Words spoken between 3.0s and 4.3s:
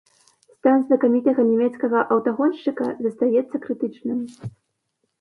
застаецца крытычным.